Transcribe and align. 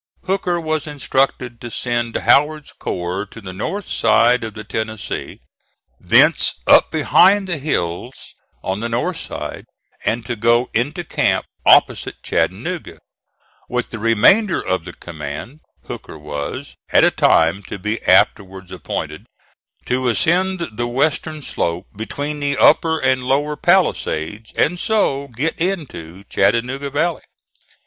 Hooker 0.25 0.59
was 0.59 0.87
instructed 0.87 1.61
to 1.61 1.69
send 1.69 2.15
Howard's 2.15 2.73
corps 2.73 3.27
to 3.27 3.39
the 3.39 3.53
north 3.53 3.87
side 3.87 4.43
of 4.43 4.55
the 4.55 4.63
Tennessee, 4.63 5.41
thence 5.99 6.55
up 6.65 6.89
behind 6.89 7.47
the 7.47 7.59
hills 7.59 8.33
on 8.63 8.79
the 8.79 8.89
north 8.89 9.17
side, 9.17 9.65
and 10.03 10.25
to 10.25 10.35
go 10.35 10.71
into 10.73 11.03
camp 11.03 11.45
opposite 11.67 12.23
Chattanooga; 12.23 12.97
with 13.69 13.91
the 13.91 13.99
remainder 13.99 14.59
of 14.59 14.85
the 14.85 14.93
command, 14.93 15.59
Hooker 15.87 16.17
was, 16.17 16.75
at 16.91 17.03
a 17.03 17.11
time 17.11 17.61
to 17.69 17.77
be 17.77 18.01
afterwards 18.07 18.71
appointed, 18.71 19.27
to 19.85 20.09
ascend 20.09 20.69
the 20.73 20.87
western 20.87 21.43
slope 21.43 21.85
between 21.95 22.39
the 22.39 22.57
upper 22.57 22.97
and 22.97 23.21
lower 23.21 23.55
palisades, 23.55 24.51
and 24.53 24.79
so 24.79 25.27
get 25.27 25.61
into 25.61 26.23
Chattanooga 26.27 26.89
valley. 26.89 27.21